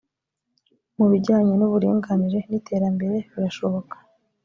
mu 0.97 1.05
bijyanye 1.11 1.53
n’uburinganire 1.55 2.39
n’ 2.49 2.51
iterambere 2.59 3.17
birashoboka 3.31 3.95